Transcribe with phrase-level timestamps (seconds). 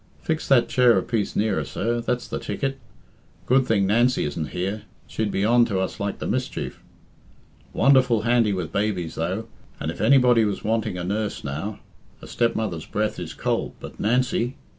[0.23, 2.79] Fix that chair a piece nearer, sir that's the ticket.
[3.45, 4.81] Good thing Nancy isn't here.
[5.05, 6.81] She'd be on to us like the mischief.
[7.71, 9.45] Wonderful handy with babies, though,
[9.79, 11.77] and if anybody was wanting a nurse now
[12.19, 14.55] a stepmother's breath is cold but Nancy!